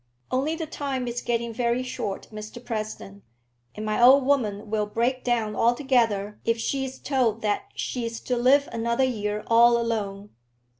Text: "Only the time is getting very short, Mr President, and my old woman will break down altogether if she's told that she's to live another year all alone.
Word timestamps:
"Only 0.31 0.55
the 0.55 0.65
time 0.65 1.07
is 1.07 1.21
getting 1.21 1.53
very 1.53 1.83
short, 1.83 2.27
Mr 2.31 2.65
President, 2.65 3.23
and 3.75 3.85
my 3.85 4.01
old 4.01 4.25
woman 4.25 4.71
will 4.71 4.87
break 4.87 5.23
down 5.23 5.55
altogether 5.55 6.39
if 6.43 6.57
she's 6.57 6.97
told 6.97 7.43
that 7.43 7.65
she's 7.75 8.19
to 8.21 8.35
live 8.35 8.67
another 8.71 9.03
year 9.03 9.43
all 9.45 9.77
alone. 9.79 10.31